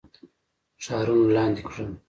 [0.83, 1.89] ښارونه لاندي کړل.